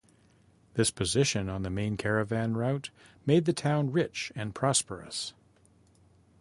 [0.73, 2.89] This position on the main caravan route
[3.27, 5.35] made the town rich and prosperous.